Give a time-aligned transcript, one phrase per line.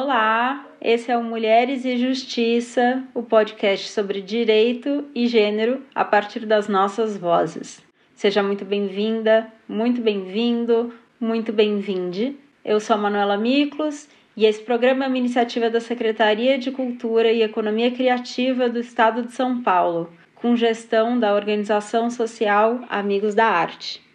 [0.00, 6.46] Olá, esse é o Mulheres e Justiça, o podcast sobre direito e gênero a partir
[6.46, 7.82] das nossas vozes.
[8.14, 12.36] Seja muito bem-vinda, muito bem-vindo, muito bem-vinde.
[12.64, 17.32] Eu sou a Manuela Miklos e esse programa é uma iniciativa da Secretaria de Cultura
[17.32, 23.46] e Economia Criativa do Estado de São Paulo, com gestão da organização social Amigos da
[23.46, 24.07] Arte.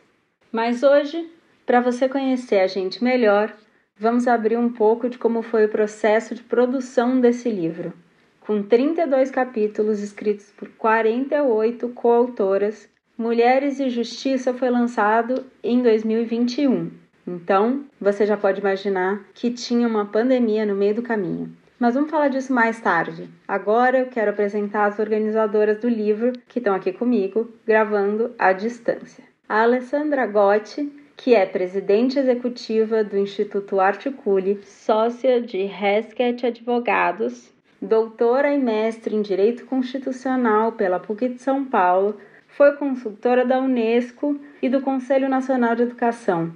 [0.51, 1.29] Mas hoje,
[1.67, 3.55] para você conhecer a gente melhor,
[3.95, 7.93] vamos abrir um pouco de como foi o processo de produção desse livro
[8.47, 16.89] com 32 capítulos escritos por 48 coautoras, Mulheres e Justiça foi lançado em 2021.
[17.27, 21.51] Então, você já pode imaginar que tinha uma pandemia no meio do caminho.
[21.77, 23.29] Mas vamos falar disso mais tarde.
[23.45, 29.25] Agora eu quero apresentar as organizadoras do livro que estão aqui comigo, gravando à distância.
[29.49, 38.53] A Alessandra Gotti, que é presidente executiva do Instituto Articule, sócia de Resket Advogados, doutora
[38.53, 42.17] e mestre em Direito Constitucional pela PUC de São Paulo,
[42.47, 46.51] foi consultora da Unesco e do Conselho Nacional de Educação.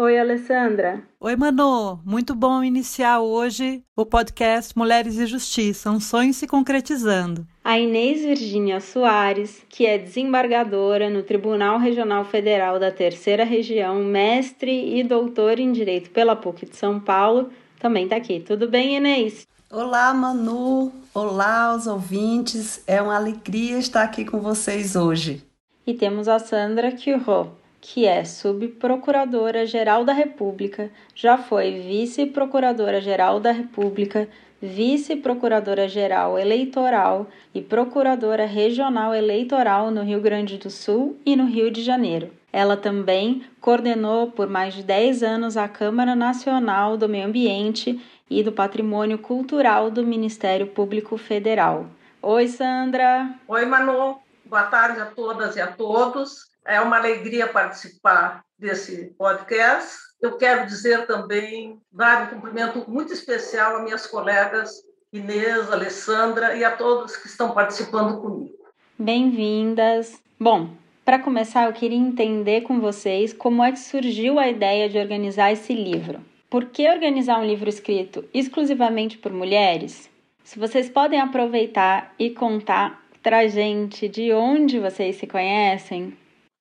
[0.00, 1.02] Oi, Alessandra.
[1.18, 1.98] Oi, Manu.
[2.04, 7.44] Muito bom iniciar hoje o podcast Mulheres e Justiça, um sonho se concretizando.
[7.64, 15.00] A Inês Virgínia Soares, que é desembargadora no Tribunal Regional Federal da Terceira Região, mestre
[15.00, 17.50] e doutora em Direito pela PUC de São Paulo,
[17.80, 18.38] também está aqui.
[18.38, 19.48] Tudo bem, Inês?
[19.70, 20.90] Olá, Manu.
[21.12, 22.82] Olá aos ouvintes.
[22.86, 25.42] É uma alegria estar aqui com vocês hoje.
[25.86, 34.26] E temos a Sandra Quirro, que é subprocuradora-geral da República, já foi vice-procuradora-geral da República,
[34.62, 41.82] vice-procuradora-geral eleitoral e procuradora regional eleitoral no Rio Grande do Sul e no Rio de
[41.82, 42.30] Janeiro.
[42.50, 48.00] Ela também coordenou por mais de 10 anos a Câmara Nacional do Meio Ambiente
[48.30, 51.86] e do Patrimônio Cultural do Ministério Público Federal.
[52.20, 53.34] Oi, Sandra.
[53.46, 54.18] Oi, Manu.
[54.44, 56.48] Boa tarde a todas e a todos.
[56.64, 59.96] É uma alegria participar desse podcast.
[60.20, 64.70] Eu quero dizer também, dar um cumprimento muito especial a minhas colegas
[65.12, 68.52] Inês, Alessandra e a todos que estão participando comigo.
[68.98, 70.20] Bem-vindas.
[70.38, 70.70] Bom,
[71.02, 75.50] para começar, eu queria entender com vocês como é que surgiu a ideia de organizar
[75.50, 76.20] esse livro.
[76.50, 80.08] Por que organizar um livro escrito exclusivamente por mulheres?
[80.42, 86.16] Se vocês podem aproveitar e contar para a gente de onde vocês se conhecem.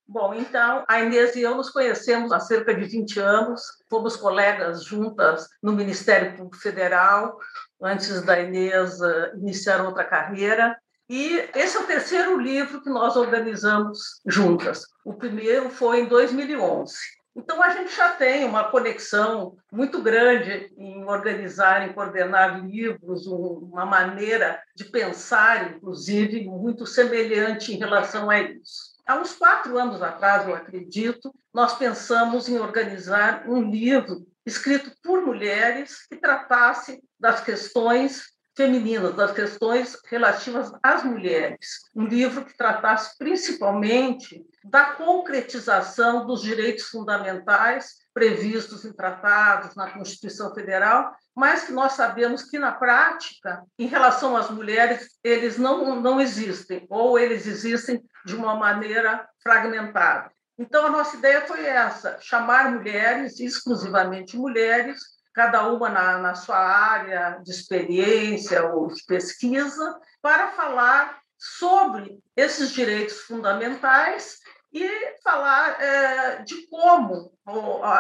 [0.06, 4.84] Bom, então, a Inês e eu nos conhecemos há cerca de 20 anos, fomos colegas
[4.84, 7.38] juntas no Ministério Público Federal,
[7.82, 10.78] antes da Inês eh, iniciar outra carreira.
[11.10, 14.86] E esse é o terceiro livro que nós organizamos juntas.
[15.06, 16.94] O primeiro foi em 2011.
[17.38, 23.86] Então, a gente já tem uma conexão muito grande em organizar, em coordenar livros, uma
[23.86, 28.98] maneira de pensar, inclusive, muito semelhante em relação a isso.
[29.06, 35.22] Há uns quatro anos atrás, eu acredito, nós pensamos em organizar um livro escrito por
[35.22, 41.80] mulheres que tratasse das questões femininas, das questões relativas às mulheres.
[41.96, 50.52] Um livro que tratasse principalmente da concretização dos direitos fundamentais previstos em tratados, na Constituição
[50.56, 56.20] Federal, mas que nós sabemos que, na prática, em relação às mulheres, eles não, não
[56.20, 60.32] existem, ou eles existem de uma maneira fragmentada.
[60.58, 65.00] Então, a nossa ideia foi essa: chamar mulheres, exclusivamente mulheres,
[65.38, 72.72] cada uma na, na sua área de experiência ou de pesquisa, para falar sobre esses
[72.72, 74.40] direitos fundamentais
[74.74, 74.90] e
[75.24, 77.32] falar é, de como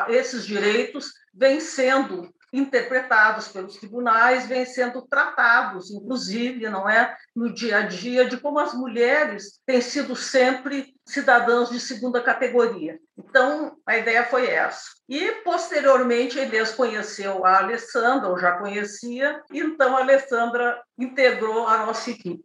[0.09, 7.79] esses direitos vêm sendo interpretados pelos tribunais, vêm sendo tratados, inclusive, não é, no dia
[7.79, 12.99] a dia, de como as mulheres têm sido sempre cidadãos de segunda categoria.
[13.17, 14.91] Então, a ideia foi essa.
[15.09, 21.67] E, posteriormente, a Inês conheceu a Alessandra, ou já conhecia, e então a Alessandra integrou
[21.67, 22.43] a nossa equipe.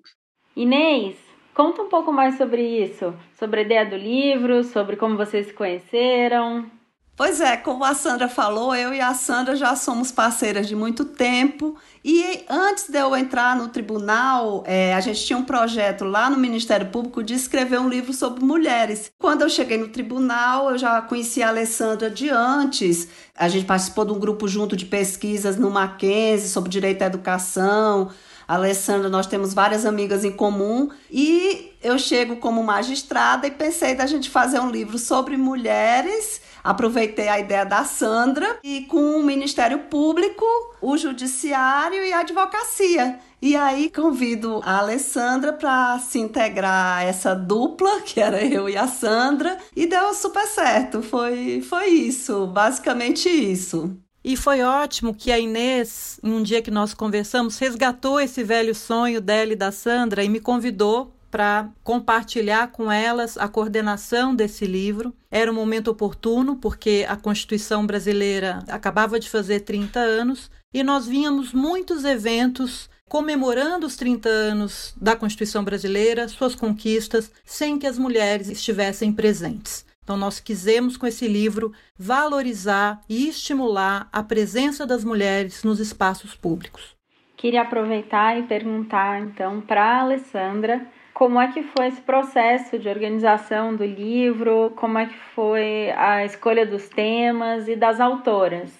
[0.56, 1.16] Inês,
[1.54, 5.52] conta um pouco mais sobre isso, sobre a ideia do livro, sobre como vocês se
[5.52, 6.70] conheceram.
[7.14, 11.04] Pois é, como a Sandra falou, eu e a Sandra já somos parceiras de muito
[11.04, 11.76] tempo.
[12.02, 16.38] E antes de eu entrar no tribunal, é, a gente tinha um projeto lá no
[16.38, 19.12] Ministério Público de escrever um livro sobre mulheres.
[19.18, 23.06] Quando eu cheguei no tribunal, eu já conhecia a Alessandra de antes.
[23.36, 28.10] A gente participou de um grupo junto de pesquisas no Mackenzie sobre direito à educação.
[28.48, 33.94] A Alessandra, nós temos várias amigas em comum e eu chego como magistrada e pensei
[33.94, 39.22] da gente fazer um livro sobre mulheres aproveitei a ideia da Sandra e com o
[39.22, 40.44] Ministério Público,
[40.80, 43.18] o Judiciário e a Advocacia.
[43.40, 48.76] E aí convido a Alessandra para se integrar a essa dupla, que era eu e
[48.76, 51.02] a Sandra, e deu super certo.
[51.02, 53.96] Foi, foi isso, basicamente isso.
[54.24, 58.74] E foi ótimo que a Inês, em um dia que nós conversamos, resgatou esse velho
[58.74, 64.66] sonho dela e da Sandra e me convidou para compartilhar com elas a coordenação desse
[64.66, 65.14] livro.
[65.30, 71.06] Era um momento oportuno, porque a Constituição brasileira acabava de fazer 30 anos e nós
[71.06, 77.98] vínhamos muitos eventos comemorando os 30 anos da Constituição brasileira, suas conquistas, sem que as
[77.98, 79.86] mulheres estivessem presentes.
[80.02, 86.34] Então, nós quisemos, com esse livro, valorizar e estimular a presença das mulheres nos espaços
[86.34, 86.94] públicos.
[87.36, 92.88] Queria aproveitar e perguntar, então, para a Alessandra como é que foi esse processo de
[92.88, 94.72] organização do livro?
[94.76, 98.70] Como é que foi a escolha dos temas e das autoras?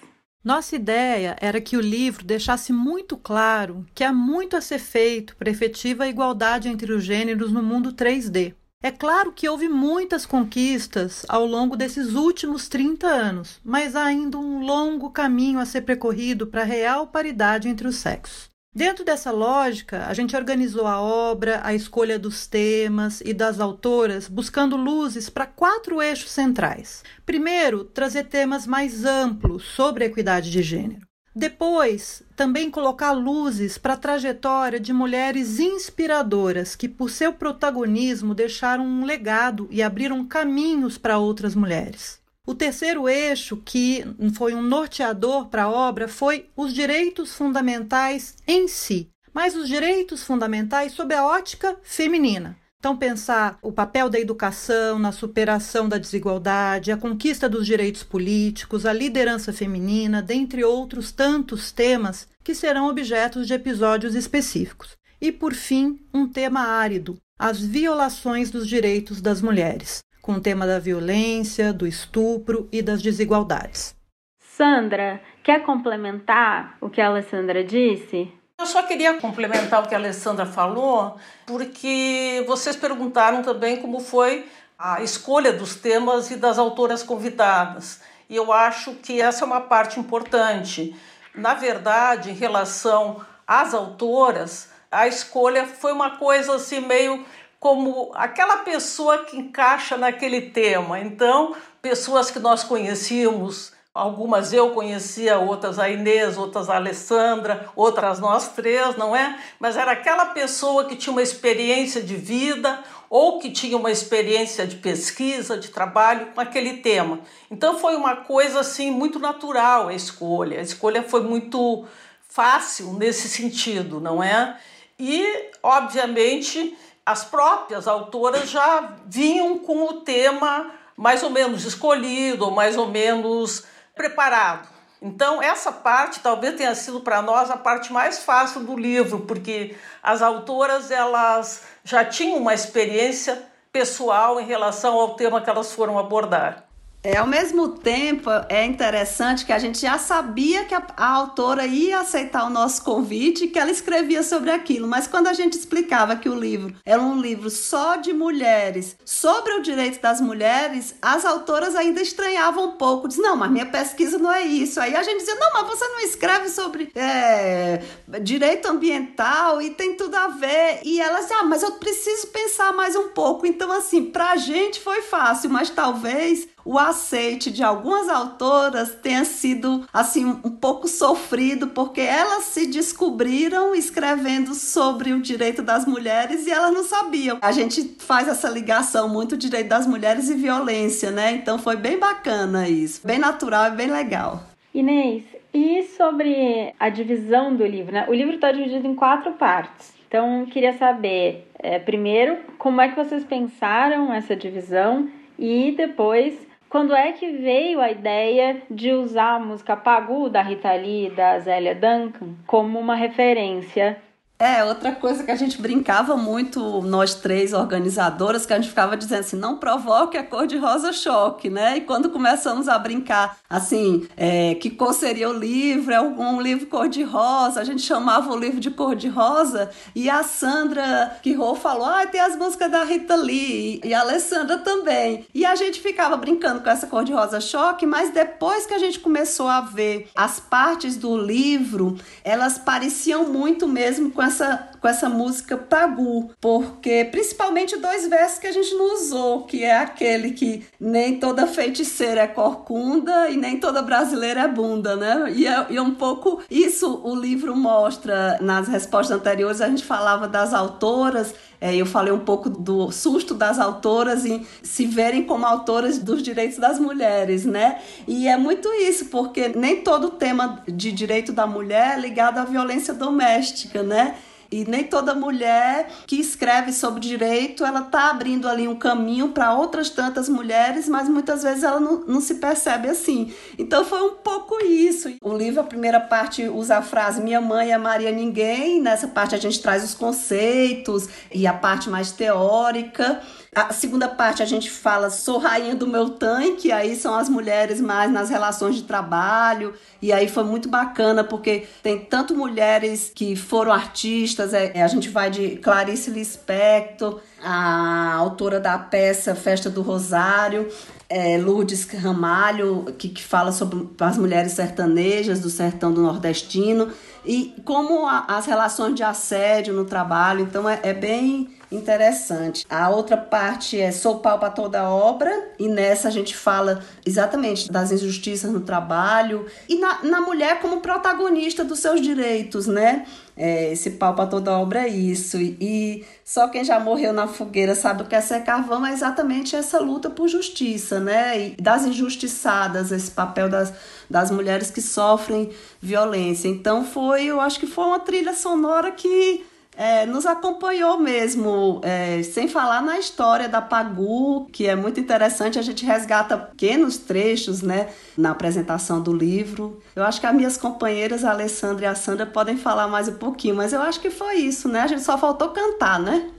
[0.44, 5.36] Nossa ideia era que o livro deixasse muito claro que há muito a ser feito
[5.36, 8.54] para efetiva igualdade entre os gêneros no mundo 3D.
[8.82, 14.36] É claro que houve muitas conquistas ao longo desses últimos 30 anos, mas há ainda
[14.36, 18.51] um longo caminho a ser percorrido para a real paridade entre os sexos.
[18.74, 24.28] Dentro dessa lógica, a gente organizou a obra, a escolha dos temas e das autoras,
[24.28, 27.04] buscando luzes para quatro eixos centrais.
[27.26, 31.06] Primeiro, trazer temas mais amplos sobre a equidade de gênero.
[31.36, 38.86] Depois, também colocar luzes para a trajetória de mulheres inspiradoras que, por seu protagonismo, deixaram
[38.86, 42.21] um legado e abriram caminhos para outras mulheres.
[42.44, 44.04] O terceiro eixo, que
[44.34, 50.24] foi um norteador para a obra, foi os direitos fundamentais em si, mas os direitos
[50.24, 52.58] fundamentais sob a ótica feminina.
[52.80, 58.86] Então, pensar o papel da educação na superação da desigualdade, a conquista dos direitos políticos,
[58.86, 64.96] a liderança feminina, dentre outros tantos temas que serão objetos de episódios específicos.
[65.20, 70.66] E, por fim, um tema árido: as violações dos direitos das mulheres com o tema
[70.66, 73.94] da violência, do estupro e das desigualdades.
[74.38, 78.32] Sandra, quer complementar o que a Alessandra disse?
[78.58, 84.46] Eu só queria complementar o que a Alessandra falou, porque vocês perguntaram também como foi
[84.78, 88.00] a escolha dos temas e das autoras convidadas.
[88.30, 90.94] E eu acho que essa é uma parte importante.
[91.34, 97.24] Na verdade, em relação às autoras, a escolha foi uma coisa assim meio
[97.62, 100.98] como aquela pessoa que encaixa naquele tema.
[100.98, 108.18] Então, pessoas que nós conhecíamos, algumas eu conhecia, outras a Inês, outras a Alessandra, outras
[108.18, 109.38] nós três, não é?
[109.60, 114.66] Mas era aquela pessoa que tinha uma experiência de vida ou que tinha uma experiência
[114.66, 117.20] de pesquisa, de trabalho com aquele tema.
[117.48, 120.58] Então foi uma coisa assim muito natural a escolha.
[120.58, 121.84] A escolha foi muito
[122.28, 124.58] fácil nesse sentido, não é?
[124.98, 132.76] E, obviamente, as próprias autoras já vinham com o tema mais ou menos escolhido, mais
[132.76, 134.68] ou menos preparado.
[135.00, 139.76] Então, essa parte talvez tenha sido para nós a parte mais fácil do livro, porque
[140.00, 143.42] as autoras elas já tinham uma experiência
[143.72, 146.71] pessoal em relação ao tema que elas foram abordar.
[147.04, 151.66] É, ao mesmo tempo, é interessante que a gente já sabia que a, a, autora
[151.66, 156.14] ia aceitar o nosso convite que ela escrevia sobre aquilo, mas quando a gente explicava
[156.14, 161.24] que o livro era um livro só de mulheres, sobre o direito das mulheres, as
[161.24, 163.08] autoras ainda estranhavam um pouco.
[163.08, 164.80] Diz, não, mas minha pesquisa não é isso.
[164.80, 167.82] Aí a gente dizia, não, mas você não escreve sobre é,
[168.22, 170.80] direito ambiental e tem tudo a ver.
[170.84, 173.44] E elas, ah, mas eu preciso pensar mais um pouco.
[173.44, 179.86] Então, assim, pra gente foi fácil, mas talvez o aceite de algumas autoras tenha sido
[179.92, 186.50] assim um pouco sofrido porque elas se descobriram escrevendo sobre o direito das mulheres e
[186.50, 187.38] elas não sabiam.
[187.40, 191.32] A gente faz essa ligação muito direito das mulheres e violência, né?
[191.32, 194.42] Então foi bem bacana isso, bem natural e bem legal.
[194.74, 198.06] Inês, e sobre a divisão do livro, né?
[198.08, 199.92] O livro está dividido em quatro partes.
[200.08, 206.34] Então, queria saber, é, primeiro, como é que vocês pensaram essa divisão e depois
[206.72, 211.10] quando é que veio a ideia de usar a música Pagu da Rita Lee e
[211.10, 214.00] da Zélia Duncan como uma referência
[214.42, 218.96] é, outra coisa que a gente brincava muito, nós três organizadoras, que a gente ficava
[218.96, 221.76] dizendo assim, não provoque a cor-de-rosa choque, né?
[221.76, 226.66] E quando começamos a brincar, assim, é, que cor seria o livro, é um livro
[226.66, 232.20] cor-de-rosa, a gente chamava o livro de cor-de-rosa, e a Sandra Quirô falou, ah, tem
[232.20, 235.24] as músicas da Rita Lee, e a Alessandra também.
[235.32, 239.46] E a gente ficava brincando com essa cor-de-rosa choque, mas depois que a gente começou
[239.46, 245.56] a ver as partes do livro, elas pareciam muito mesmo com essa, com essa música
[245.56, 251.18] Pagu, porque principalmente dois versos que a gente não usou, que é aquele que nem
[251.18, 255.32] toda feiticeira é corcunda e nem toda brasileira é bunda, né?
[255.34, 258.38] E é, e é um pouco isso o livro mostra.
[258.40, 263.34] Nas respostas anteriores a gente falava das autoras é, eu falei um pouco do susto
[263.34, 267.80] das autoras em se verem como autoras dos direitos das mulheres, né?
[268.08, 272.44] E é muito isso, porque nem todo tema de direito da mulher é ligado à
[272.44, 274.16] violência doméstica, né?
[274.52, 279.54] E nem toda mulher que escreve sobre direito, ela está abrindo ali um caminho para
[279.54, 283.32] outras tantas mulheres, mas muitas vezes ela não, não se percebe assim.
[283.58, 285.08] Então foi um pouco isso.
[285.22, 288.78] O livro, a primeira parte, usa a frase Minha mãe é Maria Ninguém.
[288.80, 293.22] Nessa parte a gente traz os conceitos e a parte mais teórica.
[293.54, 297.82] A segunda parte a gente fala sou rainha do meu tanque, aí são as mulheres
[297.82, 303.36] mais nas relações de trabalho, e aí foi muito bacana porque tem tanto mulheres que
[303.36, 309.82] foram artistas, é, a gente vai de Clarice Lispector, a autora da peça Festa do
[309.82, 310.68] Rosário,
[311.08, 316.88] é, Lourdes Ramalho, que, que fala sobre as mulheres sertanejas do sertão do nordestino,
[317.24, 322.66] e como a, as relações de assédio no trabalho, então é, é bem interessante.
[322.68, 327.70] A outra parte é Sou Pau para Toda Obra, e nessa a gente fala exatamente
[327.70, 333.06] das injustiças no trabalho e na, na mulher como protagonista dos seus direitos, né?
[333.36, 335.38] É, esse pau para toda obra é isso.
[335.38, 338.92] E, e, só quem já morreu na fogueira sabe o que é ser carvão, é
[338.92, 341.48] exatamente essa luta por justiça, né?
[341.48, 343.72] E das injustiçadas, esse papel das,
[344.08, 346.48] das mulheres que sofrem violência.
[346.48, 349.44] Então foi, eu acho que foi uma trilha sonora que
[349.76, 355.58] é, nos acompanhou mesmo, é, sem falar na história da Pagu, que é muito interessante,
[355.58, 359.80] a gente resgata pequenos trechos né, na apresentação do livro.
[359.96, 363.14] Eu acho que as minhas companheiras, a Alessandra e a Sandra, podem falar mais um
[363.14, 364.80] pouquinho, mas eu acho que foi isso, né?
[364.80, 366.30] A gente só faltou cantar, né?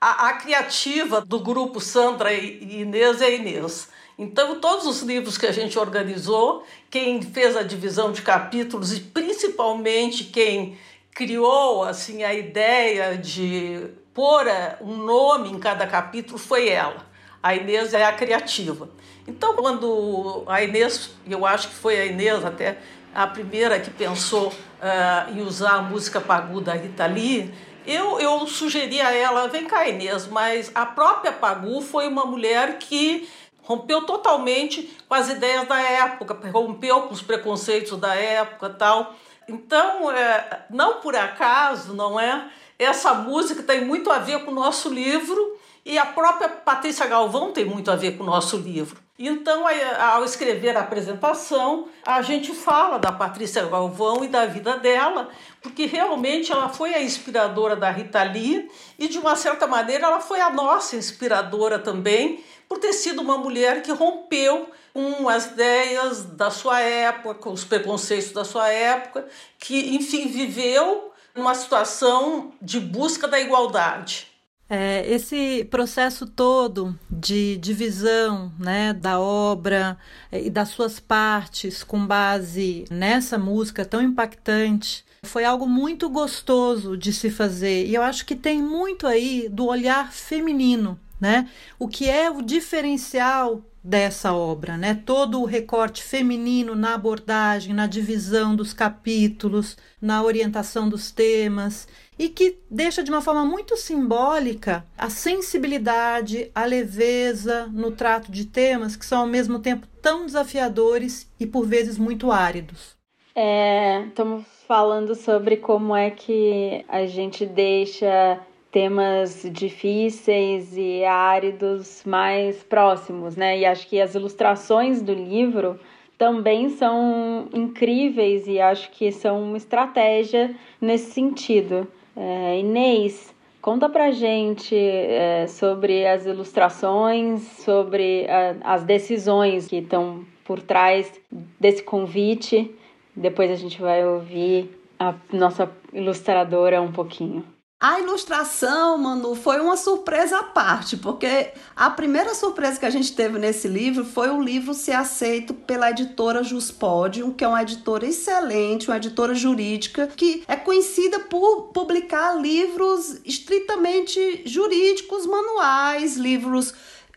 [0.00, 3.88] A, a criativa do grupo Sandra e Inês é Inês.
[4.18, 9.00] Então, todos os livros que a gente organizou, quem fez a divisão de capítulos e
[9.00, 10.76] principalmente quem
[11.14, 17.06] criou assim a ideia de pôr eh, um nome em cada capítulo foi ela.
[17.42, 18.88] A Inês é a criativa.
[19.26, 22.78] Então, quando a Inês, eu acho que foi a Inês até
[23.14, 27.52] a primeira que pensou uh, em usar a música Pagu da Rita Lee,
[27.86, 32.78] eu, eu sugeri a ela, vem cá Inês, mas a própria Pagu foi uma mulher
[32.78, 33.28] que
[33.62, 39.14] rompeu totalmente com as ideias da época, rompeu com os preconceitos da época tal.
[39.52, 42.48] Então, é, não por acaso, não é?
[42.78, 47.52] Essa música tem muito a ver com o nosso livro e a própria Patrícia Galvão
[47.52, 49.01] tem muito a ver com o nosso livro.
[49.18, 49.64] Então,
[50.00, 55.28] ao escrever a apresentação, a gente fala da Patrícia Galvão e da vida dela,
[55.60, 60.20] porque realmente ela foi a inspiradora da Rita Lee e, de uma certa maneira, ela
[60.20, 66.24] foi a nossa inspiradora também, por ter sido uma mulher que rompeu com as ideias
[66.24, 69.28] da sua época, com os preconceitos da sua época,
[69.58, 74.31] que, enfim, viveu numa situação de busca da igualdade.
[74.74, 79.98] É, esse processo todo de divisão né, da obra
[80.30, 86.96] é, e das suas partes com base nessa música tão impactante foi algo muito gostoso
[86.96, 87.84] de se fazer.
[87.86, 91.50] E eu acho que tem muito aí do olhar feminino, né?
[91.78, 94.94] O que é o diferencial dessa obra, né?
[94.94, 101.86] Todo o recorte feminino na abordagem, na divisão dos capítulos, na orientação dos temas
[102.18, 108.46] e que deixa de uma forma muito simbólica a sensibilidade, a leveza no trato de
[108.46, 112.96] temas que são ao mesmo tempo tão desafiadores e por vezes muito áridos.
[113.34, 118.38] É, estamos falando sobre como é que a gente deixa
[118.70, 123.58] temas difíceis e áridos mais próximos, né?
[123.58, 125.78] E acho que as ilustrações do livro
[126.16, 131.86] também são incríveis e acho que são uma estratégia nesse sentido.
[132.16, 140.24] É, Inês, conta pra gente é, sobre as ilustrações, sobre a, as decisões que estão
[140.44, 141.12] por trás
[141.58, 142.74] desse convite.
[143.14, 147.44] Depois a gente vai ouvir a nossa ilustradora um pouquinho.
[147.82, 153.12] A ilustração, Manu, foi uma surpresa à parte, porque a primeira surpresa que a gente
[153.12, 158.06] teve nesse livro foi o livro ser aceito pela editora Juspodium, que é uma editora
[158.06, 166.72] excelente, uma editora jurídica, que é conhecida por publicar livros estritamente jurídicos, manuais, livros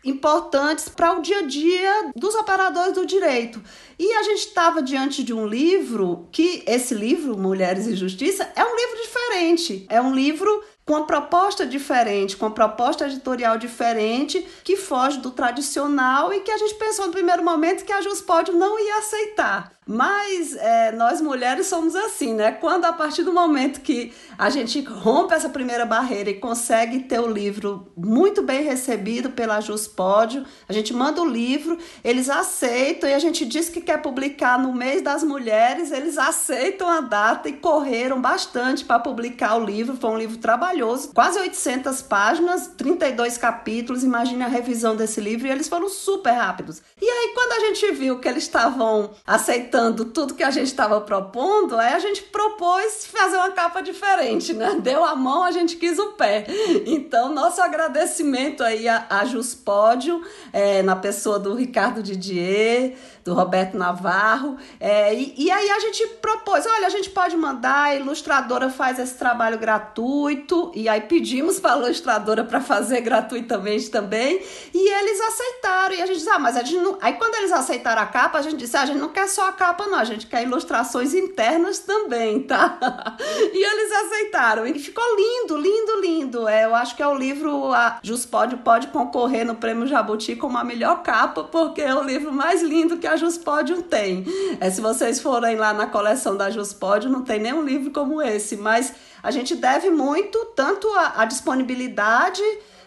[0.06, 3.62] importantes para o dia a dia dos operadores do direito.
[3.98, 8.64] E a gente estava diante de um livro que esse livro, Mulheres e Justiça, é
[8.64, 9.86] um livro diferente.
[9.88, 15.32] É um livro com uma proposta diferente, com uma proposta editorial diferente, que foge do
[15.32, 19.75] tradicional e que a gente pensou no primeiro momento que a Juspódio não ia aceitar.
[19.88, 22.50] Mas é, nós mulheres somos assim, né?
[22.50, 27.20] Quando a partir do momento que a gente rompe essa primeira barreira e consegue ter
[27.20, 33.14] o livro muito bem recebido pela Juspódio, a gente manda o livro, eles aceitam e
[33.14, 37.52] a gente diz que quer publicar no mês das mulheres, eles aceitam a data e
[37.52, 39.96] correram bastante para publicar o livro.
[39.96, 44.02] Foi um livro trabalhoso, quase 800 páginas, 32 capítulos.
[44.02, 46.82] Imagine a revisão desse livro e eles foram super rápidos.
[47.00, 49.75] E aí, quando a gente viu que eles estavam aceitando
[50.06, 54.78] tudo que a gente estava propondo, aí a gente propôs fazer uma capa diferente, né?
[54.80, 56.46] Deu a mão, a gente quis o pé.
[56.86, 63.76] Então, nosso agradecimento aí a, a Juspódio, é, na pessoa do Ricardo Didier, do Roberto
[63.76, 64.56] Navarro.
[64.78, 68.98] É, e, e, aí a gente propôs: olha, a gente pode mandar, a ilustradora faz
[68.98, 70.70] esse trabalho gratuito.
[70.74, 74.40] E aí pedimos para a ilustradora para fazer gratuitamente também.
[74.72, 75.94] E eles aceitaram.
[75.96, 76.96] E a gente disse: ah, mas a gente não.
[77.00, 79.48] Aí quando eles aceitaram a capa, a gente disse: ah, a gente não quer só
[79.48, 82.78] a capa, não, a gente quer ilustrações internas também, tá?
[83.52, 84.66] e eles aceitaram.
[84.66, 86.48] E ficou lindo, lindo, lindo.
[86.48, 90.58] É, eu acho que é o livro, a Juspódio pode concorrer no Prêmio Jabuti como
[90.58, 94.24] a melhor capa, porque é o livro mais lindo que a Juspódio tem.
[94.60, 98.56] É, se vocês forem lá na coleção da Juspódio, não tem nenhum livro como esse,
[98.56, 102.42] mas a gente deve muito tanto a disponibilidade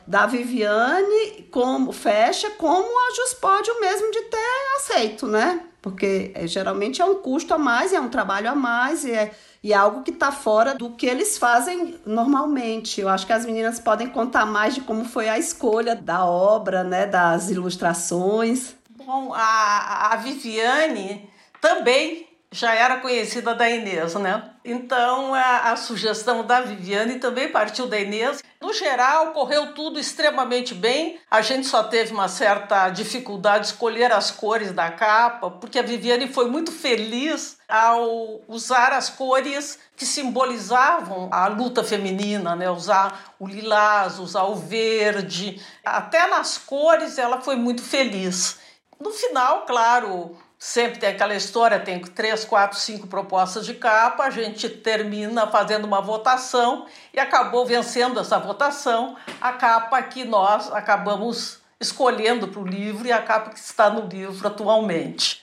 [0.10, 5.69] da Viviane como fecha, como a Juspódio mesmo de ter aceito, né?
[5.82, 9.32] Porque é, geralmente é um custo a mais, é um trabalho a mais, e é,
[9.64, 13.02] e é algo que está fora do que eles fazem normalmente.
[13.02, 16.84] Eu acho que as meninas podem contar mais de como foi a escolha da obra,
[16.84, 18.76] né, das ilustrações.
[18.90, 21.30] Bom, a, a Viviane
[21.62, 24.50] também já era conhecida da Inês, né?
[24.66, 28.42] Então a, a, sugestão da Viviane também partiu da Inês.
[28.60, 31.20] No geral, correu tudo extremamente bem.
[31.30, 35.84] A gente só teve uma certa dificuldade de escolher as cores da capa, porque a
[35.84, 42.70] Viviane foi muito feliz ao usar as cores que simbolizavam a luta feminina, né?
[42.70, 48.60] Usar o lilás, usar o verde, até nas cores ela foi muito feliz.
[49.00, 54.30] No final, claro, sempre tem aquela história, tem três, quatro, cinco propostas de capa, a
[54.30, 61.62] gente termina fazendo uma votação e acabou vencendo essa votação a capa que nós acabamos
[61.80, 65.42] escolhendo para o livro e a capa que está no livro atualmente.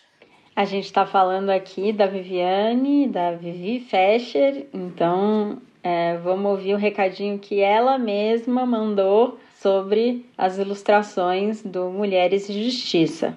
[0.55, 6.79] A gente está falando aqui da Viviane, da Vivi Fescher, então é, vamos ouvir o
[6.79, 13.37] recadinho que ela mesma mandou sobre as ilustrações do Mulheres e Justiça.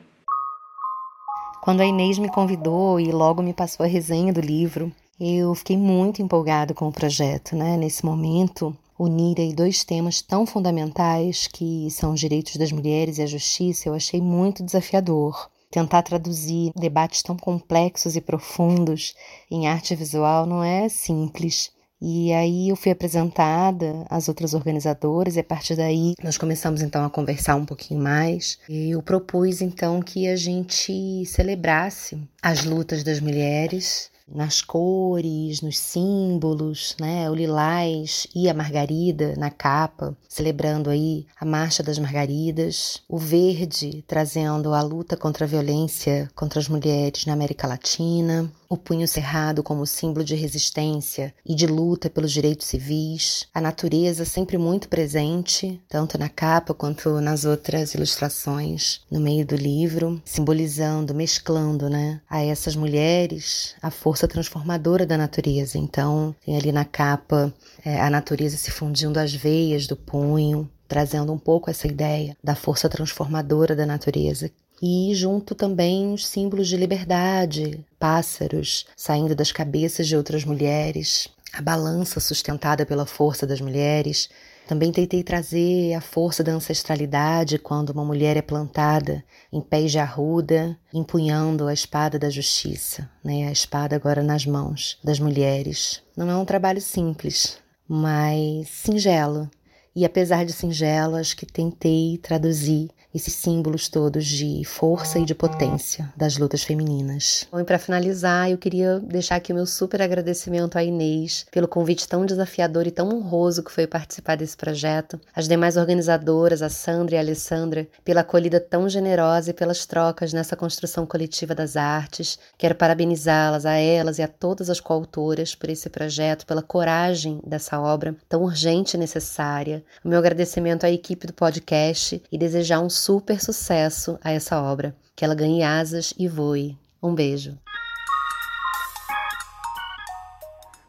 [1.69, 5.77] Quando a Inês me convidou e logo me passou a resenha do livro, eu fiquei
[5.77, 7.77] muito empolgado com o projeto, né?
[7.77, 13.27] Nesse momento, unir dois temas tão fundamentais que são os direitos das mulheres e a
[13.27, 15.47] justiça, eu achei muito desafiador.
[15.69, 19.13] Tentar traduzir debates tão complexos e profundos
[19.51, 21.69] em arte visual não é simples.
[22.01, 27.03] E aí eu fui apresentada às outras organizadoras e a partir daí nós começamos então
[27.03, 28.57] a conversar um pouquinho mais.
[28.69, 35.77] E eu propus então que a gente celebrasse as lutas das mulheres nas cores, nos
[35.77, 37.29] símbolos, né?
[37.29, 44.03] O lilás e a margarida na capa, celebrando aí a Marcha das Margaridas, o verde
[44.07, 49.63] trazendo a luta contra a violência contra as mulheres na América Latina, o punho cerrado
[49.63, 55.81] como símbolo de resistência e de luta pelos direitos civis, a natureza sempre muito presente,
[55.89, 62.43] tanto na capa quanto nas outras ilustrações no meio do livro, simbolizando, mesclando, né, a
[62.43, 65.79] essas mulheres a força transformadora da natureza.
[65.79, 67.51] Então, tem ali na capa
[67.83, 72.53] é, a natureza se fundindo às veias do punho, trazendo um pouco essa ideia da
[72.53, 74.51] força transformadora da natureza
[74.81, 81.61] e junto também os símbolos de liberdade, pássaros saindo das cabeças de outras mulheres, a
[81.61, 84.29] balança sustentada pela força das mulheres.
[84.67, 89.97] Também tentei trazer a força da ancestralidade quando uma mulher é plantada em pés de
[89.97, 93.47] arruda, empunhando a espada da justiça, né?
[93.47, 96.03] a espada agora nas mãos das mulheres.
[96.15, 99.49] Não é um trabalho simples, mas singelo.
[99.95, 105.33] E apesar de singelo, acho que tentei traduzir esses símbolos todos de força e de
[105.33, 107.47] potência das lutas femininas.
[107.51, 111.67] Bom, e para finalizar, eu queria deixar aqui o meu super agradecimento à Inês pelo
[111.67, 116.69] convite tão desafiador e tão honroso que foi participar desse projeto, as demais organizadoras, a
[116.69, 121.75] Sandra e a Alessandra, pela acolhida tão generosa e pelas trocas nessa construção coletiva das
[121.75, 122.37] artes.
[122.57, 127.79] Quero parabenizá-las, a elas e a todas as coautoras por esse projeto, pela coragem dessa
[127.79, 129.83] obra tão urgente e necessária.
[130.03, 134.95] O meu agradecimento à equipe do podcast e desejar um super sucesso a essa obra.
[135.15, 136.77] Que ela ganhe asas e voe.
[137.01, 137.57] Um beijo.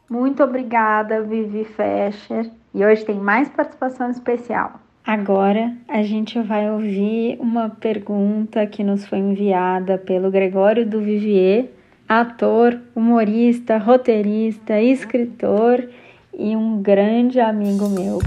[0.08, 2.50] Muito obrigada, Vivi Fescher.
[2.74, 4.80] E hoje tem mais participação especial.
[5.06, 11.70] Agora a gente vai ouvir uma pergunta que nos foi enviada pelo Gregório do Vivier,
[12.08, 15.88] ator, humorista, roteirista, escritor
[16.32, 18.20] e um grande amigo meu.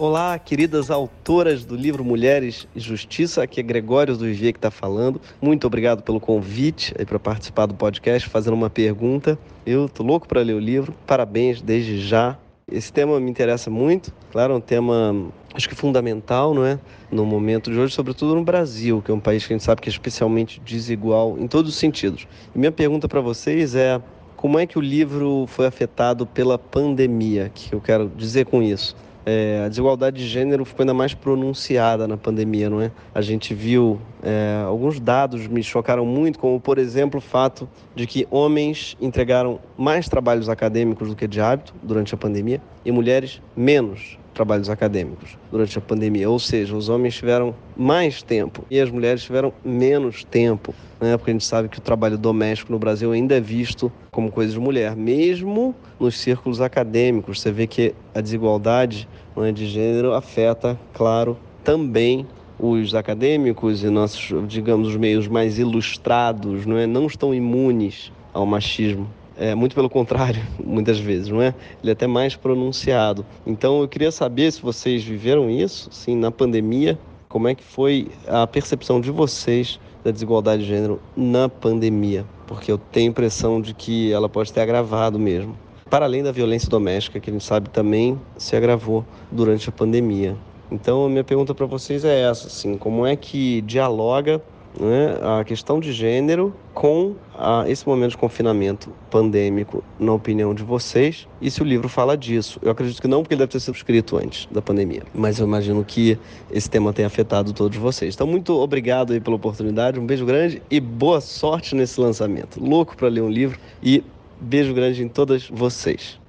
[0.00, 4.70] Olá, queridas autoras do livro Mulheres e Justiça, aqui é Gregório do Vivier que está
[4.70, 5.20] falando.
[5.42, 9.38] Muito obrigado pelo convite para participar do podcast, fazendo uma pergunta.
[9.66, 12.38] Eu tô louco para ler o livro, parabéns desde já.
[12.66, 16.78] Esse tema me interessa muito, claro, é um tema acho que fundamental, não é?
[17.12, 19.82] No momento de hoje, sobretudo no Brasil, que é um país que a gente sabe
[19.82, 22.26] que é especialmente desigual em todos os sentidos.
[22.54, 24.00] E minha pergunta para vocês é
[24.34, 27.48] como é que o livro foi afetado pela pandemia?
[27.48, 28.96] O que eu quero dizer com isso?
[29.24, 32.90] É, a desigualdade de gênero ficou ainda mais pronunciada na pandemia, não é?
[33.14, 38.06] A gente viu é, alguns dados me chocaram muito, como por exemplo o fato de
[38.06, 43.42] que homens entregaram mais trabalhos acadêmicos do que de hábito durante a pandemia e mulheres
[43.56, 48.90] menos trabalhos acadêmicos durante a pandemia, ou seja, os homens tiveram mais tempo e as
[48.90, 51.16] mulheres tiveram menos tempo, né?
[51.16, 54.52] porque a gente sabe que o trabalho doméstico no Brasil ainda é visto como coisa
[54.52, 57.40] de mulher, mesmo nos círculos acadêmicos.
[57.40, 62.26] Você vê que a desigualdade é, de gênero afeta, claro, também
[62.58, 66.86] os acadêmicos e nossos, digamos, os meios mais ilustrados, não é?
[66.86, 69.08] Não estão imunes ao machismo
[69.40, 71.54] é, muito pelo contrário, muitas vezes, não é?
[71.82, 73.24] Ele é até mais pronunciado.
[73.46, 78.08] Então eu queria saber se vocês viveram isso, sim, na pandemia, como é que foi
[78.28, 82.26] a percepção de vocês da desigualdade de gênero na pandemia?
[82.46, 85.56] Porque eu tenho a impressão de que ela pode ter agravado mesmo.
[85.88, 90.36] Para além da violência doméstica, que a gente sabe também se agravou durante a pandemia.
[90.70, 94.40] Então, a minha pergunta para vocês é essa, assim, como é que dialoga
[94.78, 100.62] né, a questão de gênero com a, esse momento de confinamento pandêmico, na opinião de
[100.62, 102.58] vocês, e se o livro fala disso.
[102.62, 105.46] Eu acredito que não, porque ele deve ter sido escrito antes da pandemia, mas eu
[105.46, 106.18] imagino que
[106.50, 108.14] esse tema tenha afetado todos vocês.
[108.14, 112.62] Então, muito obrigado aí pela oportunidade, um beijo grande e boa sorte nesse lançamento.
[112.62, 114.04] Louco para ler um livro e
[114.40, 116.20] beijo grande em todas vocês.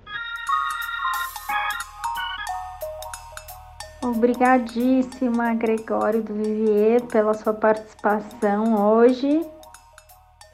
[4.03, 9.45] Obrigadíssima, Gregório do Vivier, pela sua participação hoje.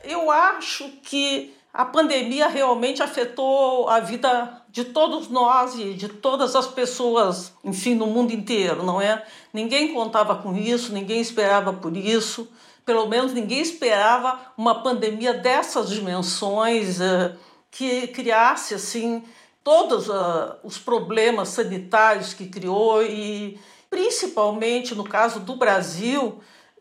[0.03, 6.57] Eu acho que a pandemia realmente afetou a vida de todos nós e de todas
[6.57, 9.23] as pessoas, enfim, no mundo inteiro, não é?
[9.53, 12.51] Ninguém contava com isso, ninguém esperava por isso,
[12.85, 17.33] pelo menos ninguém esperava uma pandemia dessas dimensões eh,
[17.71, 19.23] que criasse assim
[19.67, 26.39] todos uh, os problemas sanitários que criou e, principalmente no caso do Brasil,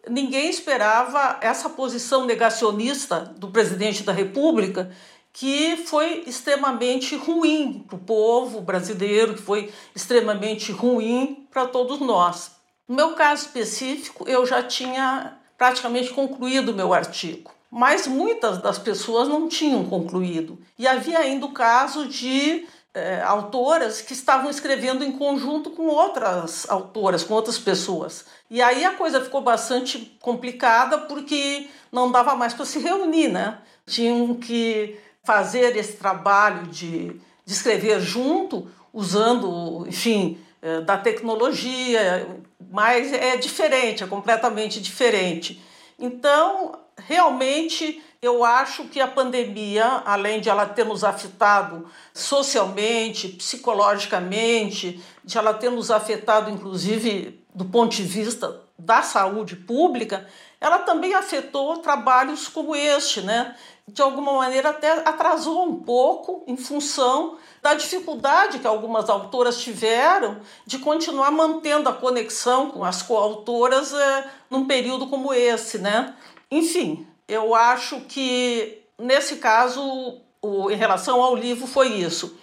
[0.08, 4.88] ninguém esperava essa posição negacionista do presidente da República,
[5.32, 12.52] que foi extremamente ruim para o povo brasileiro, que foi extremamente ruim para todos nós.
[12.86, 18.78] No meu caso específico, eu já tinha praticamente concluído o meu artigo, mas muitas das
[18.78, 20.56] pessoas não tinham concluído.
[20.78, 22.64] E havia ainda o caso de
[22.96, 28.24] é, autoras que estavam escrevendo em conjunto com outras autoras, com outras pessoas.
[28.50, 33.58] E aí a coisa ficou bastante complicada porque não dava mais para se reunir, né?
[33.86, 42.26] Tinham que fazer esse trabalho de, de escrever junto, usando, enfim, é, da tecnologia,
[42.70, 45.62] mas é diferente, é completamente diferente.
[45.98, 55.02] Então, realmente, eu acho que a pandemia, além de ela ter nos afetado socialmente, psicologicamente,
[55.24, 60.26] de ela ter nos afetado, inclusive, do ponto de vista da saúde pública,
[60.60, 63.54] ela também afetou trabalhos como este, né?
[63.86, 70.40] De alguma maneira até atrasou um pouco em função da dificuldade que algumas autoras tiveram
[70.66, 76.14] de continuar mantendo a conexão com as coautoras é, num período como esse, né?
[76.50, 82.38] Enfim, eu acho que nesse caso, o, em relação ao livro, foi isso.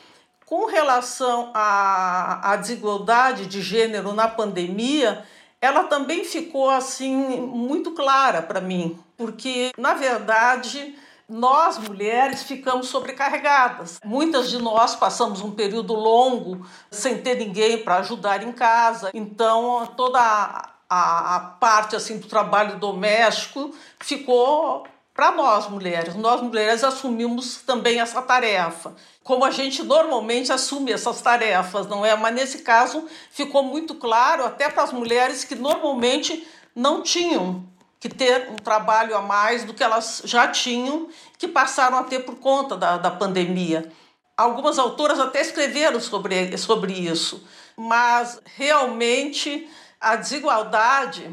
[0.46, 5.26] Com relação à, à desigualdade de gênero na pandemia,
[5.60, 10.96] ela também ficou assim muito clara para mim, porque na verdade
[11.28, 14.00] nós mulheres ficamos sobrecarregadas.
[14.04, 19.88] Muitas de nós passamos um período longo sem ter ninguém para ajudar em casa, então
[19.96, 26.15] toda a, a, parte assim do trabalho doméstico ficou para nós mulheres.
[26.15, 32.15] Nós mulheres assumimos também essa tarefa, como a gente normalmente assume essas tarefas, não é?
[32.15, 37.65] Mas nesse caso ficou muito claro até para as mulheres que normalmente não tinham
[37.99, 41.08] que ter um trabalho a mais do que elas já tinham,
[41.39, 43.91] que passaram a ter por conta da, da pandemia.
[44.38, 49.69] Algumas autoras até escreveram sobre, sobre isso, mas realmente
[50.03, 51.25] a desigualdade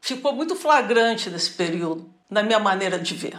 [0.00, 3.38] ficou muito flagrante nesse período, na minha maneira de ver.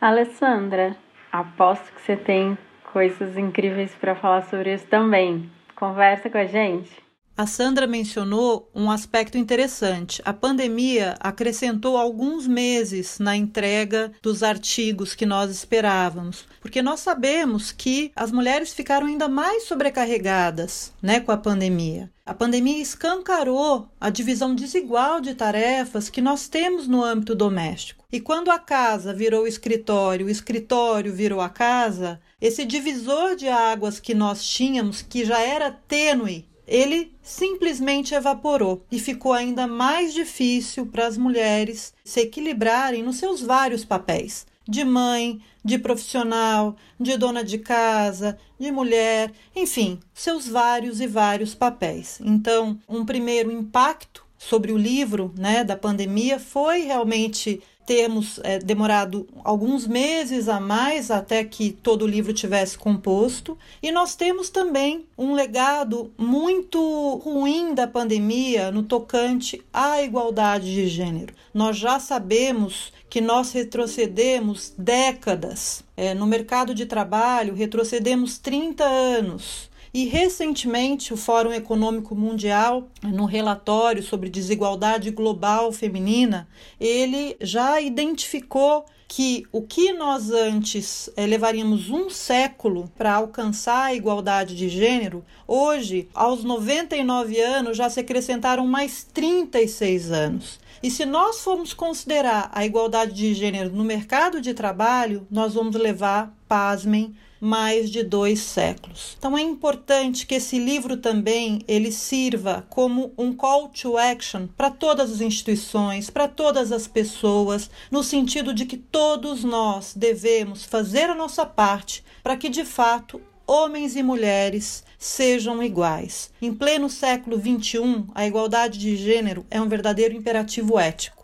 [0.00, 0.96] Alessandra,
[1.32, 2.56] aposto que você tem
[2.92, 5.50] coisas incríveis para falar sobre isso também.
[5.74, 7.07] Conversa com a gente.
[7.38, 10.20] A Sandra mencionou um aspecto interessante.
[10.24, 17.70] A pandemia acrescentou alguns meses na entrega dos artigos que nós esperávamos, porque nós sabemos
[17.70, 22.10] que as mulheres ficaram ainda mais sobrecarregadas né, com a pandemia.
[22.26, 28.04] A pandemia escancarou a divisão desigual de tarefas que nós temos no âmbito doméstico.
[28.10, 34.00] E quando a casa virou escritório, o escritório virou a casa, esse divisor de águas
[34.00, 40.86] que nós tínhamos, que já era tênue ele simplesmente evaporou e ficou ainda mais difícil
[40.86, 47.42] para as mulheres se equilibrarem nos seus vários papéis de mãe, de profissional, de dona
[47.42, 52.20] de casa, de mulher, enfim, seus vários e vários papéis.
[52.22, 59.26] Então, um primeiro impacto sobre o livro né, da pandemia foi realmente temos é, demorado
[59.42, 65.06] alguns meses a mais até que todo o livro tivesse composto, e nós temos também
[65.16, 66.78] um legado muito
[67.24, 71.32] ruim da pandemia no tocante à igualdade de gênero.
[71.54, 75.82] Nós já sabemos que nós retrocedemos décadas.
[75.96, 79.70] É, no mercado de trabalho, retrocedemos 30 anos.
[79.92, 86.48] E recentemente o Fórum Econômico Mundial, no relatório sobre desigualdade global feminina,
[86.78, 93.94] ele já identificou que o que nós antes é, levaríamos um século para alcançar a
[93.94, 100.60] igualdade de gênero, hoje, aos 99 anos, já se acrescentaram mais 36 anos.
[100.82, 105.74] E se nós formos considerar a igualdade de gênero no mercado de trabalho, nós vamos
[105.74, 109.16] levar, pasmem, mais de dois séculos.
[109.18, 114.70] Então é importante que esse livro também ele sirva como um call to action para
[114.70, 121.10] todas as instituições, para todas as pessoas, no sentido de que todos nós devemos fazer
[121.10, 126.30] a nossa parte para que de fato homens e mulheres sejam iguais.
[126.42, 131.17] Em pleno século XXI, a igualdade de gênero é um verdadeiro imperativo ético.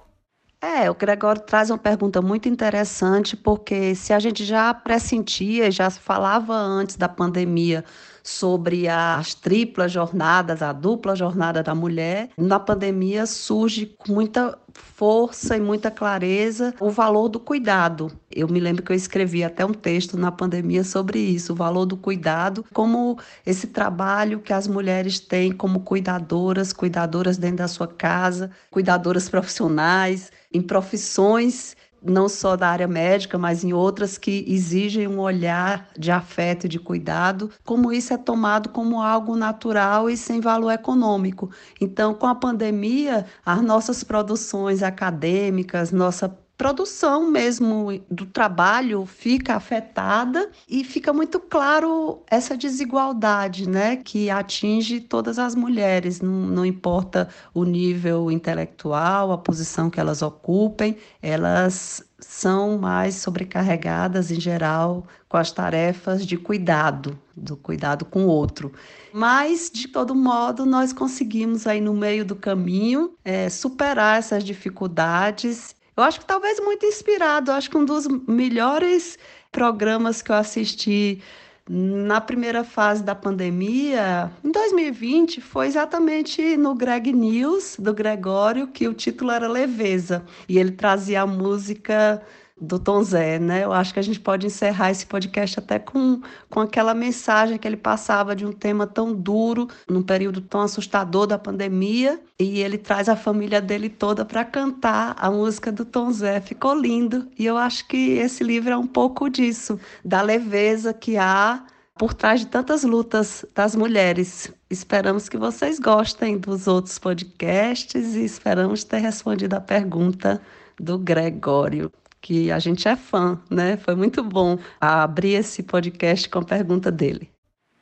[0.65, 5.91] É, o Gregório traz uma pergunta muito interessante, porque se a gente já pressentia, já
[5.91, 7.85] falava antes da pandemia
[8.25, 15.57] sobre as triplas jornadas, a dupla jornada da mulher, na pandemia surge com muita força
[15.57, 18.11] e muita clareza o valor do cuidado.
[18.31, 21.85] Eu me lembro que eu escrevi até um texto na pandemia sobre isso, o valor
[21.85, 27.87] do cuidado, como esse trabalho que as mulheres têm como cuidadoras, cuidadoras dentro da sua
[27.87, 35.09] casa, cuidadoras profissionais, em profissões não só da área médica, mas em outras que exigem
[35.09, 40.17] um olhar de afeto e de cuidado, como isso é tomado como algo natural e
[40.17, 41.51] sem valor econômico.
[41.81, 50.51] Então, com a pandemia, as nossas produções acadêmicas, nossa produção mesmo do trabalho fica afetada
[50.69, 57.29] e fica muito claro essa desigualdade, né, que atinge todas as mulheres, não, não importa
[57.53, 65.37] o nível intelectual, a posição que elas ocupem, elas são mais sobrecarregadas em geral com
[65.37, 68.73] as tarefas de cuidado, do cuidado com o outro.
[69.13, 75.74] Mas, de todo modo, nós conseguimos aí no meio do caminho é, superar essas dificuldades
[75.97, 77.53] eu acho que talvez muito inspirado.
[77.53, 79.19] Acho que um dos melhores
[79.53, 81.23] programas que eu assisti
[81.69, 88.87] na primeira fase da pandemia, em 2020, foi exatamente no Greg News, do Gregório, que
[88.87, 90.25] o título era Leveza.
[90.49, 92.23] E ele trazia a música
[92.61, 93.65] do Tom Zé, né?
[93.65, 97.67] Eu acho que a gente pode encerrar esse podcast até com, com aquela mensagem que
[97.67, 102.79] ele passava de um tema tão duro, num período tão assustador da pandemia, e ele
[102.79, 106.41] traz a família dele toda para cantar a música do Tom Zé.
[106.41, 111.17] Ficou lindo, e eu acho que esse livro é um pouco disso, da leveza que
[111.17, 111.65] há
[111.99, 114.53] por trás de tantas lutas das mulheres.
[114.71, 120.41] Esperamos que vocês gostem dos outros podcasts e esperamos ter respondido a pergunta
[120.79, 121.93] do Gregório
[122.25, 123.77] que a gente é fã, né?
[123.77, 127.29] Foi muito bom abrir esse podcast com a pergunta dele.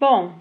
[0.00, 0.32] Bom,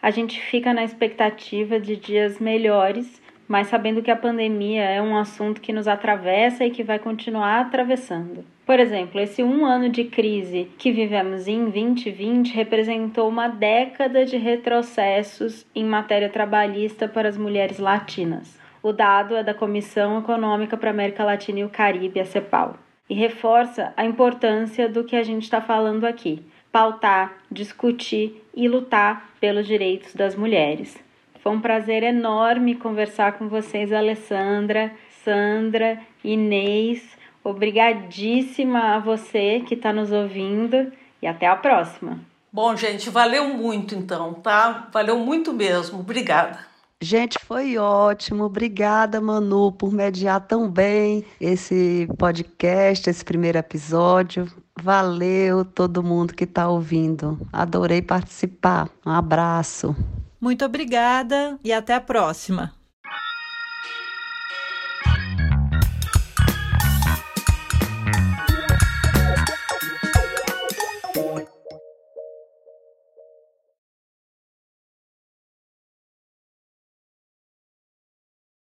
[0.00, 5.16] a gente fica na expectativa de dias melhores, mas sabendo que a pandemia é um
[5.16, 8.44] assunto que nos atravessa e que vai continuar atravessando.
[8.64, 14.36] Por exemplo, esse um ano de crise que vivemos em 2020 representou uma década de
[14.36, 18.56] retrocessos em matéria trabalhista para as mulheres latinas.
[18.80, 22.78] O dado é da Comissão Econômica para a América Latina e o Caribe, a CEPAL
[23.08, 29.30] e reforça a importância do que a gente está falando aqui: pautar, discutir e lutar
[29.40, 30.96] pelos direitos das mulheres.
[31.42, 34.92] Foi um prazer enorme conversar com vocês, Alessandra,
[35.24, 37.02] Sandra, Inês.
[37.44, 42.20] Obrigadíssima a você que está nos ouvindo e até a próxima.
[42.52, 44.88] Bom, gente, valeu muito então, tá?
[44.92, 46.00] Valeu muito mesmo.
[46.00, 46.71] Obrigada.
[47.02, 48.44] Gente, foi ótimo.
[48.44, 54.46] Obrigada, Manu, por mediar tão bem esse podcast, esse primeiro episódio.
[54.80, 57.40] Valeu todo mundo que está ouvindo.
[57.52, 58.88] Adorei participar.
[59.04, 59.96] Um abraço.
[60.40, 62.72] Muito obrigada e até a próxima.